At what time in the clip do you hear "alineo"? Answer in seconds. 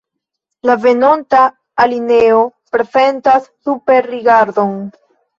1.83-2.39